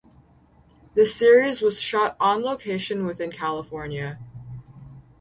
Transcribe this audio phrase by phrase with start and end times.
[0.95, 4.17] The series was shot on location within California.